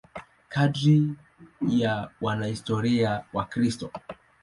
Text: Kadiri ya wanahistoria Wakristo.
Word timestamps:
Kadiri 0.49 1.15
ya 1.67 2.09
wanahistoria 2.21 3.23
Wakristo. 3.33 3.91